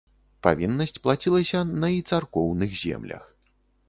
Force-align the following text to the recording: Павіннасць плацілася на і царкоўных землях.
Павіннасць 0.45 0.95
плацілася 1.03 1.59
на 1.83 1.91
і 1.97 1.99
царкоўных 2.13 2.71
землях. 2.85 3.29